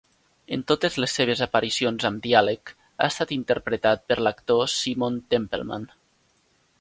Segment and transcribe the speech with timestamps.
[0.55, 5.87] En totes les seves aparicions amb diàleg, ha estat interpretat per l'actor Simon Templeman.